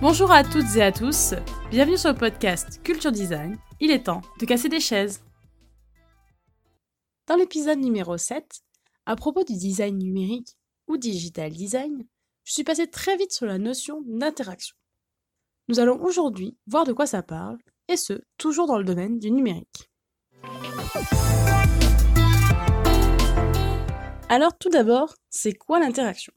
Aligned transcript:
Bonjour 0.00 0.30
à 0.30 0.42
toutes 0.42 0.76
et 0.76 0.82
à 0.82 0.90
tous, 0.90 1.34
bienvenue 1.70 1.98
sur 1.98 2.10
le 2.10 2.16
podcast 2.16 2.80
Culture 2.82 3.12
Design. 3.12 3.58
Il 3.80 3.90
est 3.90 4.04
temps 4.04 4.22
de 4.40 4.46
casser 4.46 4.70
des 4.70 4.80
chaises. 4.80 5.22
Dans 7.26 7.36
l'épisode 7.36 7.78
numéro 7.78 8.16
7, 8.16 8.62
à 9.04 9.16
propos 9.16 9.44
du 9.44 9.52
design 9.52 9.98
numérique 9.98 10.56
ou 10.86 10.96
digital 10.96 11.52
design, 11.52 12.06
je 12.44 12.52
suis 12.54 12.64
passée 12.64 12.88
très 12.88 13.18
vite 13.18 13.32
sur 13.32 13.44
la 13.44 13.58
notion 13.58 14.02
d'interaction. 14.06 14.76
Nous 15.68 15.78
allons 15.78 16.00
aujourd'hui 16.02 16.56
voir 16.66 16.84
de 16.84 16.94
quoi 16.94 17.06
ça 17.06 17.22
parle, 17.22 17.58
et 17.88 17.98
ce, 17.98 18.22
toujours 18.38 18.66
dans 18.66 18.78
le 18.78 18.84
domaine 18.84 19.18
du 19.18 19.30
numérique. 19.30 19.90
Alors 24.30 24.58
tout 24.58 24.68
d'abord, 24.68 25.14
c'est 25.30 25.54
quoi 25.54 25.80
l'interaction? 25.80 26.34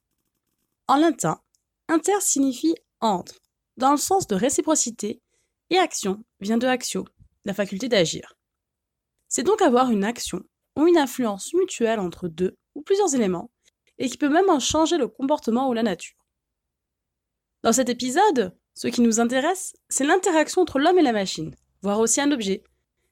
En 0.87 0.95
latin, 0.95 1.41
inter 1.89 2.21
signifie 2.21 2.75
entre, 3.01 3.41
dans 3.75 3.91
le 3.91 3.97
sens 3.97 4.27
de 4.27 4.35
réciprocité, 4.35 5.21
et 5.69 5.77
action 5.77 6.23
vient 6.39 6.57
de 6.57 6.67
actio, 6.67 7.05
la 7.43 7.53
faculté 7.53 7.89
d'agir. 7.89 8.37
C'est 9.27 9.43
donc 9.43 9.61
avoir 9.61 9.91
une 9.91 10.05
action 10.05 10.41
ou 10.77 10.87
une 10.87 10.97
influence 10.97 11.53
mutuelle 11.53 11.99
entre 11.99 12.29
deux 12.29 12.55
ou 12.75 12.81
plusieurs 12.81 13.13
éléments, 13.13 13.51
et 13.97 14.09
qui 14.09 14.17
peut 14.17 14.29
même 14.29 14.49
en 14.49 14.61
changer 14.61 14.97
le 14.97 15.09
comportement 15.09 15.67
ou 15.67 15.73
la 15.73 15.83
nature. 15.83 16.25
Dans 17.61 17.73
cet 17.73 17.89
épisode, 17.89 18.55
ce 18.73 18.87
qui 18.87 19.01
nous 19.01 19.19
intéresse, 19.19 19.73
c'est 19.89 20.05
l'interaction 20.05 20.61
entre 20.61 20.79
l'homme 20.79 20.97
et 20.97 21.03
la 21.03 21.11
machine, 21.11 21.53
voire 21.81 21.99
aussi 21.99 22.21
un 22.21 22.31
objet, 22.31 22.63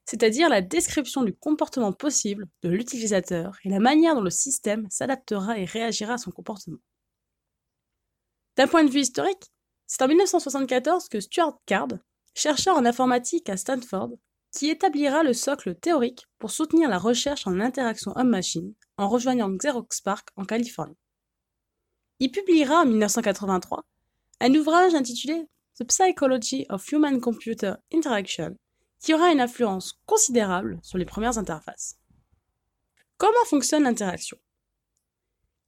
c'est-à-dire 0.09 0.49
la 0.49 0.61
description 0.61 1.21
du 1.21 1.35
comportement 1.35 1.93
possible 1.93 2.47
de 2.63 2.69
l'utilisateur 2.69 3.59
et 3.63 3.69
la 3.69 3.79
manière 3.79 4.15
dont 4.15 4.23
le 4.23 4.31
système 4.31 4.87
s'adaptera 4.89 5.59
et 5.59 5.65
réagira 5.65 6.15
à 6.15 6.17
son 6.17 6.31
comportement. 6.31 6.79
D'un 8.57 8.65
point 8.65 8.83
de 8.83 8.89
vue 8.89 9.01
historique, 9.01 9.51
c'est 9.85 10.01
en 10.01 10.07
1974 10.07 11.09
que 11.09 11.19
Stuart 11.19 11.59
Card, 11.67 11.89
chercheur 12.33 12.75
en 12.75 12.85
informatique 12.85 13.49
à 13.49 13.57
Stanford, 13.57 14.13
qui 14.51 14.69
établira 14.69 15.21
le 15.21 15.33
socle 15.33 15.75
théorique 15.75 16.25
pour 16.39 16.49
soutenir 16.49 16.89
la 16.89 16.97
recherche 16.97 17.45
en 17.45 17.59
interaction 17.59 18.11
homme-machine 18.15 18.73
en 18.97 19.09
rejoignant 19.09 19.51
Xerox 19.51 20.01
PARC 20.01 20.27
en 20.37 20.43
Californie. 20.43 20.97
Il 22.17 22.31
publiera 22.31 22.81
en 22.81 22.87
1983 22.87 23.85
un 24.39 24.55
ouvrage 24.55 24.95
intitulé 24.95 25.45
The 25.77 25.83
Psychology 25.83 26.65
of 26.69 26.91
Human-Computer 26.91 27.73
Interaction 27.93 28.57
qui 28.99 29.13
aura 29.13 29.31
une 29.31 29.41
influence 29.41 29.99
considérable 30.05 30.79
sur 30.83 30.97
les 30.97 31.05
premières 31.05 31.37
interfaces. 31.37 31.97
Comment 33.17 33.45
fonctionne 33.45 33.83
l'interaction? 33.83 34.37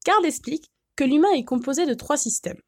Card 0.04 0.24
explique 0.26 0.72
que 0.96 1.04
l'humain 1.04 1.32
est 1.34 1.46
composé 1.46 1.86
de 1.86 1.94
trois 1.94 2.18
systèmes. 2.18 2.62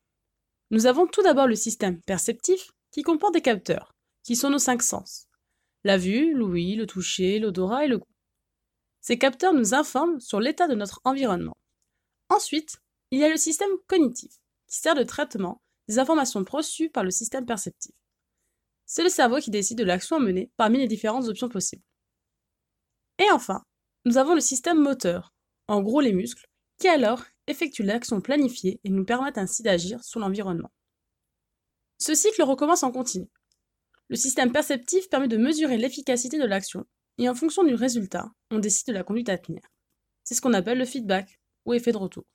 Nous 0.71 0.85
avons 0.85 1.07
tout 1.07 1.21
d'abord 1.21 1.47
le 1.47 1.55
système 1.55 2.01
perceptif 2.01 2.71
qui 2.91 3.01
comporte 3.01 3.33
des 3.33 3.41
capteurs, 3.41 3.93
qui 4.23 4.35
sont 4.35 4.49
nos 4.49 4.59
cinq 4.59 4.81
sens. 4.81 5.27
La 5.83 5.97
vue, 5.97 6.33
l'ouïe, 6.33 6.75
le 6.75 6.85
toucher, 6.85 7.39
l'odorat 7.39 7.85
et 7.85 7.89
le 7.89 7.97
goût. 7.97 8.07
Ces 9.01 9.17
capteurs 9.17 9.53
nous 9.53 9.73
informent 9.73 10.19
sur 10.19 10.39
l'état 10.39 10.67
de 10.67 10.75
notre 10.75 11.01
environnement. 11.03 11.57
Ensuite, 12.29 12.77
il 13.11 13.19
y 13.19 13.23
a 13.23 13.29
le 13.29 13.37
système 13.37 13.69
cognitif, 13.87 14.31
qui 14.67 14.77
sert 14.77 14.95
de 14.95 15.03
traitement 15.03 15.61
des 15.87 15.99
informations 15.99 16.43
reçues 16.49 16.89
par 16.89 17.03
le 17.03 17.11
système 17.11 17.45
perceptif. 17.45 17.93
C'est 18.95 19.01
le 19.01 19.09
cerveau 19.09 19.39
qui 19.39 19.49
décide 19.49 19.79
de 19.79 19.83
l'action 19.83 20.17
à 20.17 20.19
mener 20.19 20.51
parmi 20.55 20.77
les 20.77 20.87
différentes 20.87 21.27
options 21.27 21.49
possibles. 21.49 21.81
Et 23.17 23.31
enfin, 23.31 23.63
nous 24.05 24.19
avons 24.19 24.35
le 24.35 24.39
système 24.39 24.77
moteur, 24.77 25.33
en 25.67 25.81
gros 25.81 25.99
les 25.99 26.13
muscles, 26.13 26.45
qui 26.77 26.87
alors 26.87 27.23
effectuent 27.47 27.81
l'action 27.81 28.21
planifiée 28.21 28.79
et 28.83 28.91
nous 28.91 29.03
permettent 29.03 29.39
ainsi 29.39 29.63
d'agir 29.63 30.03
sur 30.03 30.19
l'environnement. 30.19 30.69
Ce 31.97 32.13
cycle 32.13 32.43
recommence 32.43 32.83
en 32.83 32.91
continu. 32.91 33.25
Le 34.09 34.15
système 34.15 34.51
perceptif 34.51 35.09
permet 35.09 35.27
de 35.27 35.37
mesurer 35.37 35.77
l'efficacité 35.77 36.37
de 36.37 36.45
l'action 36.45 36.85
et 37.17 37.27
en 37.27 37.33
fonction 37.33 37.63
du 37.63 37.73
résultat, 37.73 38.27
on 38.51 38.59
décide 38.59 38.89
de 38.89 38.93
la 38.93 39.03
conduite 39.03 39.29
à 39.29 39.39
tenir. 39.39 39.63
C'est 40.23 40.35
ce 40.35 40.41
qu'on 40.41 40.53
appelle 40.53 40.77
le 40.77 40.85
feedback 40.85 41.39
ou 41.65 41.73
effet 41.73 41.93
de 41.93 41.97
retour. 41.97 42.25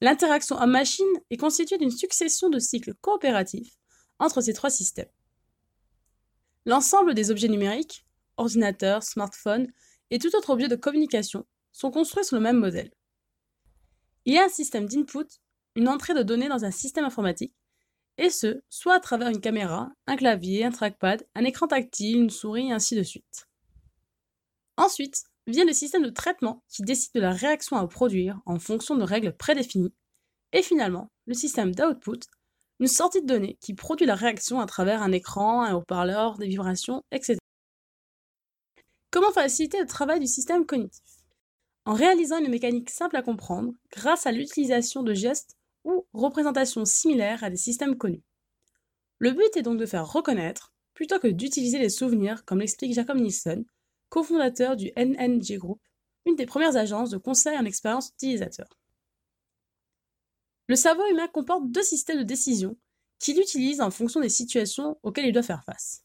L'interaction 0.00 0.60
homme-machine 0.60 1.06
est 1.30 1.36
constituée 1.36 1.78
d'une 1.78 1.92
succession 1.92 2.50
de 2.50 2.58
cycles 2.58 2.94
coopératifs 3.00 3.76
entre 4.18 4.40
ces 4.40 4.52
trois 4.52 4.70
systèmes. 4.70 5.10
L'ensemble 6.66 7.14
des 7.14 7.30
objets 7.30 7.48
numériques, 7.48 8.06
ordinateurs, 8.36 9.02
smartphones 9.02 9.68
et 10.10 10.18
tout 10.18 10.34
autre 10.34 10.50
objet 10.50 10.68
de 10.68 10.76
communication 10.76 11.46
sont 11.72 11.90
construits 11.90 12.24
sur 12.24 12.36
le 12.36 12.42
même 12.42 12.58
modèle. 12.58 12.92
Il 14.24 14.34
y 14.34 14.38
a 14.38 14.44
un 14.44 14.48
système 14.48 14.86
d'input, 14.86 15.26
une 15.76 15.88
entrée 15.88 16.14
de 16.14 16.22
données 16.22 16.48
dans 16.48 16.64
un 16.64 16.70
système 16.70 17.04
informatique, 17.04 17.54
et 18.16 18.30
ce, 18.30 18.62
soit 18.70 18.94
à 18.94 19.00
travers 19.00 19.28
une 19.28 19.40
caméra, 19.40 19.90
un 20.06 20.16
clavier, 20.16 20.64
un 20.64 20.70
trackpad, 20.70 21.26
un 21.34 21.44
écran 21.44 21.66
tactile, 21.66 22.18
une 22.18 22.30
souris, 22.30 22.68
et 22.68 22.72
ainsi 22.72 22.94
de 22.94 23.02
suite. 23.02 23.48
Ensuite, 24.76 25.24
vient 25.46 25.64
le 25.64 25.72
système 25.72 26.04
de 26.04 26.10
traitement 26.10 26.62
qui 26.68 26.82
décide 26.82 27.12
de 27.14 27.20
la 27.20 27.32
réaction 27.32 27.76
à 27.76 27.86
produire 27.86 28.40
en 28.46 28.58
fonction 28.58 28.96
de 28.96 29.02
règles 29.02 29.36
prédéfinies, 29.36 29.92
et 30.52 30.62
finalement, 30.62 31.10
le 31.26 31.34
système 31.34 31.74
d'output, 31.74 32.20
une 32.80 32.86
sortie 32.86 33.22
de 33.22 33.26
données 33.26 33.56
qui 33.60 33.74
produit 33.74 34.06
la 34.06 34.14
réaction 34.14 34.60
à 34.60 34.66
travers 34.66 35.02
un 35.02 35.12
écran, 35.12 35.62
un 35.62 35.74
haut-parleur, 35.74 36.38
des 36.38 36.48
vibrations, 36.48 37.02
etc. 37.12 37.38
Comment 39.10 39.30
faciliter 39.30 39.78
le 39.78 39.86
travail 39.86 40.20
du 40.20 40.26
système 40.26 40.66
cognitif? 40.66 41.04
En 41.84 41.92
réalisant 41.92 42.38
une 42.38 42.50
mécanique 42.50 42.90
simple 42.90 43.16
à 43.16 43.22
comprendre 43.22 43.72
grâce 43.92 44.26
à 44.26 44.32
l'utilisation 44.32 45.02
de 45.02 45.14
gestes 45.14 45.56
ou 45.84 46.06
représentations 46.12 46.84
similaires 46.84 47.44
à 47.44 47.50
des 47.50 47.56
systèmes 47.56 47.96
connus. 47.96 48.24
Le 49.18 49.30
but 49.30 49.56
est 49.56 49.62
donc 49.62 49.78
de 49.78 49.86
faire 49.86 50.10
reconnaître, 50.10 50.72
plutôt 50.94 51.18
que 51.18 51.28
d'utiliser 51.28 51.78
les 51.78 51.90
souvenirs, 51.90 52.44
comme 52.44 52.60
l'explique 52.60 52.94
Jacob 52.94 53.18
Nielsen, 53.18 53.64
cofondateur 54.08 54.76
du 54.76 54.90
NNG 54.96 55.58
Group, 55.58 55.80
une 56.26 56.36
des 56.36 56.46
premières 56.46 56.76
agences 56.76 57.10
de 57.10 57.18
conseil 57.18 57.56
en 57.56 57.64
expérience 57.64 58.10
utilisateur. 58.10 58.66
Le 60.66 60.76
cerveau 60.76 61.04
humain 61.10 61.28
comporte 61.28 61.70
deux 61.70 61.82
systèmes 61.82 62.18
de 62.18 62.22
décision 62.22 62.76
qu'il 63.18 63.38
utilise 63.38 63.80
en 63.80 63.90
fonction 63.90 64.20
des 64.20 64.28
situations 64.28 64.98
auxquelles 65.02 65.26
il 65.26 65.32
doit 65.32 65.42
faire 65.42 65.64
face. 65.64 66.04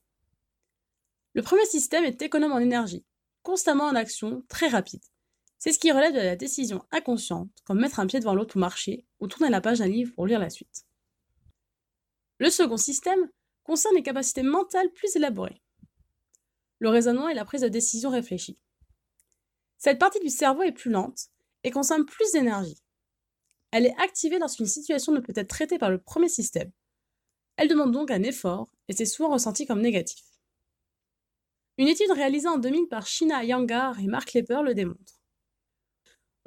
Le 1.33 1.41
premier 1.41 1.65
système 1.65 2.03
est 2.03 2.21
économe 2.21 2.51
en 2.51 2.59
énergie, 2.59 3.05
constamment 3.43 3.85
en 3.85 3.95
action, 3.95 4.43
très 4.49 4.67
rapide. 4.67 5.03
C'est 5.57 5.71
ce 5.71 5.79
qui 5.79 5.91
relève 5.91 6.13
de 6.13 6.19
la 6.19 6.35
décision 6.35 6.85
inconsciente, 6.91 7.49
comme 7.65 7.79
mettre 7.79 7.99
un 7.99 8.07
pied 8.07 8.19
devant 8.19 8.33
l'autre 8.33 8.53
pour 8.53 8.61
marcher 8.61 9.05
ou 9.19 9.27
tourner 9.27 9.49
la 9.49 9.61
page 9.61 9.79
d'un 9.79 9.87
livre 9.87 10.13
pour 10.15 10.25
lire 10.25 10.39
la 10.39 10.49
suite. 10.49 10.85
Le 12.37 12.49
second 12.49 12.77
système 12.77 13.29
concerne 13.63 13.95
les 13.95 14.03
capacités 14.03 14.43
mentales 14.43 14.91
plus 14.91 15.15
élaborées. 15.15 15.61
Le 16.79 16.89
raisonnement 16.89 17.27
et 17.27 17.33
la 17.33 17.43
prise 17.43 17.61
de 17.61 17.67
décision 17.67 18.09
réfléchie. 18.09 18.57
Cette 19.77 19.99
partie 19.99 20.19
du 20.19 20.29
cerveau 20.29 20.63
est 20.63 20.71
plus 20.71 20.91
lente 20.91 21.27
et 21.63 21.71
consomme 21.71 22.05
plus 22.05 22.31
d'énergie. 22.31 22.81
Elle 23.71 23.85
est 23.85 23.95
activée 23.99 24.39
lorsqu'une 24.39 24.65
situation 24.65 25.11
ne 25.11 25.19
peut 25.19 25.33
être 25.35 25.49
traitée 25.49 25.77
par 25.77 25.89
le 25.89 25.99
premier 25.99 26.29
système. 26.29 26.71
Elle 27.57 27.67
demande 27.67 27.91
donc 27.91 28.11
un 28.11 28.23
effort 28.23 28.69
et 28.87 28.93
c'est 28.93 29.05
souvent 29.05 29.31
ressenti 29.31 29.65
comme 29.65 29.81
négatif. 29.81 30.23
Une 31.77 31.87
étude 31.87 32.11
réalisée 32.11 32.47
en 32.47 32.57
2000 32.57 32.87
par 32.87 33.07
Shina 33.07 33.43
Yangar 33.43 33.99
et 33.99 34.07
Mark 34.07 34.33
Lepper 34.33 34.61
le 34.63 34.73
démontre 34.73 35.19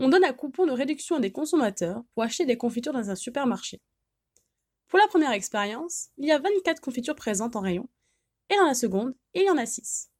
on 0.02 0.08
donne 0.08 0.24
un 0.24 0.32
coupon 0.32 0.66
de 0.66 0.72
réduction 0.72 1.16
à 1.16 1.20
des 1.20 1.30
consommateurs 1.30 2.02
pour 2.12 2.24
acheter 2.24 2.44
des 2.44 2.56
confitures 2.56 2.92
dans 2.92 3.10
un 3.10 3.14
supermarché. 3.14 3.80
Pour 4.88 4.98
la 4.98 5.06
première 5.06 5.30
expérience, 5.30 6.08
il 6.18 6.26
y 6.26 6.32
a 6.32 6.40
24 6.40 6.80
confitures 6.80 7.14
présentes 7.14 7.54
en 7.54 7.60
rayon, 7.60 7.88
et 8.50 8.56
dans 8.56 8.66
la 8.66 8.74
seconde, 8.74 9.14
il 9.34 9.44
y 9.44 9.50
en 9.50 9.56
a 9.56 9.64
6. 9.64 10.10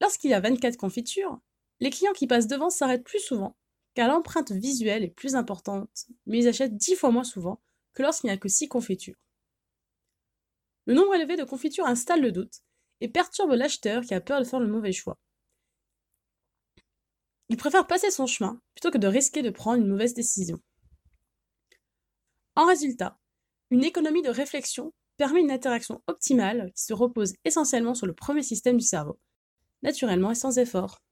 Lorsqu'il 0.00 0.30
y 0.30 0.34
a 0.34 0.40
24 0.40 0.78
confitures, 0.78 1.38
les 1.80 1.90
clients 1.90 2.14
qui 2.14 2.26
passent 2.26 2.46
devant 2.46 2.70
s'arrêtent 2.70 3.04
plus 3.04 3.20
souvent, 3.20 3.54
car 3.94 4.08
l'empreinte 4.08 4.52
visuelle 4.52 5.04
est 5.04 5.08
plus 5.08 5.34
importante, 5.34 6.06
mais 6.26 6.38
ils 6.38 6.48
achètent 6.48 6.76
10 6.76 6.94
fois 6.94 7.10
moins 7.10 7.24
souvent 7.24 7.60
que 7.92 8.02
lorsqu'il 8.02 8.28
n'y 8.28 8.34
a 8.34 8.38
que 8.38 8.48
6 8.48 8.68
confitures. 8.68 9.18
Le 10.86 10.94
nombre 10.94 11.14
élevé 11.14 11.36
de 11.36 11.44
confitures 11.44 11.86
installe 11.86 12.20
le 12.20 12.32
doute 12.32 12.62
et 13.00 13.08
perturbe 13.08 13.52
l'acheteur 13.52 14.02
qui 14.02 14.14
a 14.14 14.20
peur 14.20 14.40
de 14.40 14.44
faire 14.44 14.60
le 14.60 14.68
mauvais 14.68 14.92
choix. 14.92 15.18
Il 17.48 17.56
préfère 17.56 17.86
passer 17.86 18.10
son 18.10 18.26
chemin 18.26 18.60
plutôt 18.74 18.90
que 18.90 18.98
de 18.98 19.08
risquer 19.08 19.42
de 19.42 19.50
prendre 19.50 19.82
une 19.82 19.88
mauvaise 19.88 20.14
décision. 20.14 20.60
En 22.54 22.66
résultat, 22.66 23.18
une 23.70 23.84
économie 23.84 24.22
de 24.22 24.30
réflexion 24.30 24.92
permet 25.16 25.40
une 25.40 25.50
interaction 25.50 26.02
optimale 26.06 26.72
qui 26.74 26.84
se 26.84 26.92
repose 26.92 27.34
essentiellement 27.44 27.94
sur 27.94 28.06
le 28.06 28.14
premier 28.14 28.42
système 28.42 28.76
du 28.76 28.84
cerveau, 28.84 29.18
naturellement 29.82 30.30
et 30.30 30.34
sans 30.34 30.58
effort. 30.58 31.02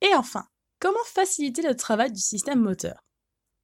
Et 0.00 0.14
enfin, 0.14 0.48
comment 0.80 1.04
faciliter 1.04 1.62
le 1.62 1.76
travail 1.76 2.10
du 2.10 2.20
système 2.20 2.60
moteur? 2.60 3.04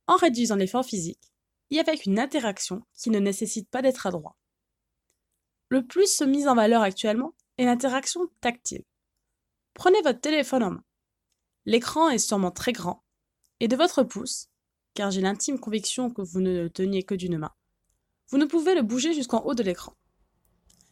En 0.06 0.14
réduisant 0.14 0.54
l'effort 0.54 0.84
physique 0.84 1.32
et 1.70 1.80
avec 1.80 2.06
une 2.06 2.20
interaction 2.20 2.82
qui 2.94 3.10
ne 3.10 3.18
nécessite 3.18 3.68
pas 3.68 3.82
d'être 3.82 4.06
adroit. 4.06 4.36
Le 5.68 5.84
plus 5.84 6.22
mis 6.22 6.46
en 6.46 6.54
valeur 6.54 6.82
actuellement 6.82 7.34
est 7.58 7.64
l'interaction 7.64 8.28
tactile. 8.40 8.84
Prenez 9.74 10.00
votre 10.02 10.20
téléphone 10.20 10.62
en 10.62 10.70
main 10.70 10.84
L'écran 11.64 12.08
est 12.08 12.18
sûrement 12.18 12.52
très 12.52 12.72
grand, 12.72 13.02
et 13.58 13.66
de 13.66 13.74
votre 13.74 14.04
pouce, 14.04 14.48
car 14.94 15.10
j'ai 15.10 15.20
l'intime 15.20 15.58
conviction 15.58 16.10
que 16.10 16.22
vous 16.22 16.40
ne 16.40 16.62
le 16.62 16.70
teniez 16.70 17.02
que 17.02 17.16
d'une 17.16 17.38
main, 17.38 17.52
vous 18.28 18.38
ne 18.38 18.44
pouvez 18.44 18.76
le 18.76 18.82
bouger 18.82 19.12
jusqu'en 19.12 19.40
haut 19.40 19.54
de 19.54 19.64
l'écran. 19.64 19.92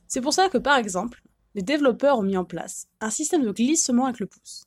C'est 0.09 0.21
pour 0.21 0.33
ça 0.35 0.49
que, 0.49 0.59
par 0.59 0.77
exemple, 0.77 1.23
les 1.55 1.63
développeurs 1.63 2.19
ont 2.19 2.23
mis 2.23 2.37
en 2.37 2.45
place 2.45 2.89
un 3.01 3.11
système 3.11 3.45
de 3.45 3.53
glissement 3.53 4.07
avec 4.07 4.19
le 4.19 4.27
pouce. 4.27 4.65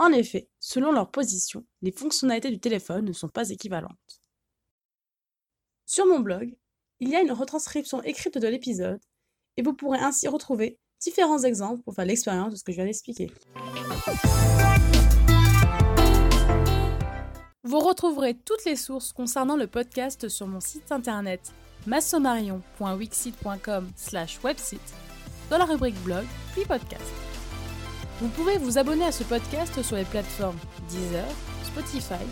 En 0.00 0.12
effet, 0.12 0.48
selon 0.60 0.92
leur 0.92 1.10
position, 1.10 1.66
les 1.82 1.92
fonctionnalités 1.92 2.50
du 2.50 2.58
téléphone 2.58 3.04
ne 3.04 3.12
sont 3.12 3.28
pas 3.28 3.50
équivalentes. 3.50 4.22
Sur 5.84 6.06
mon 6.06 6.20
blog, 6.20 6.56
il 7.00 7.10
y 7.10 7.16
a 7.16 7.20
une 7.20 7.32
retranscription 7.32 8.02
écrite 8.02 8.38
de 8.38 8.48
l'épisode 8.48 8.98
et 9.58 9.62
vous 9.62 9.74
pourrez 9.74 9.98
ainsi 9.98 10.26
retrouver 10.26 10.78
différents 11.02 11.42
exemples 11.42 11.82
pour 11.82 11.94
faire 11.94 12.06
l'expérience 12.06 12.52
de 12.52 12.56
ce 12.56 12.64
que 12.64 12.72
je 12.72 12.76
viens 12.76 12.86
d'expliquer. 12.86 13.30
Vous 17.62 17.80
retrouverez 17.80 18.38
toutes 18.38 18.64
les 18.64 18.76
sources 18.76 19.12
concernant 19.12 19.56
le 19.56 19.66
podcast 19.66 20.30
sur 20.30 20.46
mon 20.46 20.60
site 20.60 20.90
internet 20.92 21.52
massomarion.wixit.com 21.86 23.90
website 24.44 24.94
dans 25.50 25.58
la 25.58 25.66
rubrique 25.66 26.02
blog 26.04 26.24
puis 26.54 26.64
podcast. 26.64 27.29
Vous 28.20 28.28
pouvez 28.28 28.58
vous 28.58 28.76
abonner 28.76 29.06
à 29.06 29.12
ce 29.12 29.24
podcast 29.24 29.82
sur 29.82 29.96
les 29.96 30.04
plateformes 30.04 30.58
Deezer, 30.90 31.24
Spotify, 31.64 32.22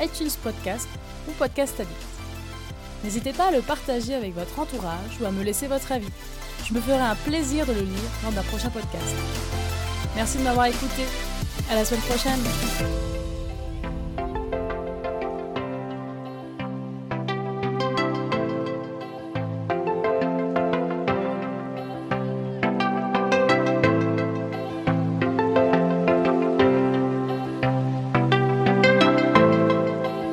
iTunes 0.00 0.30
Podcast 0.42 0.88
ou 1.28 1.32
Podcast 1.32 1.78
Addict. 1.78 2.00
N'hésitez 3.04 3.34
pas 3.34 3.48
à 3.48 3.50
le 3.50 3.60
partager 3.60 4.14
avec 4.14 4.34
votre 4.34 4.58
entourage 4.58 5.20
ou 5.20 5.26
à 5.26 5.30
me 5.30 5.42
laisser 5.42 5.66
votre 5.66 5.92
avis. 5.92 6.08
Je 6.64 6.72
me 6.72 6.80
ferai 6.80 6.98
un 6.98 7.14
plaisir 7.14 7.66
de 7.66 7.72
le 7.72 7.80
lire 7.80 8.10
lors 8.22 8.32
d'un 8.32 8.42
prochain 8.44 8.70
podcast. 8.70 9.14
Merci 10.16 10.38
de 10.38 10.44
m'avoir 10.44 10.66
écouté. 10.66 11.04
À 11.70 11.74
la 11.74 11.84
semaine 11.84 12.02
prochaine. 12.02 13.23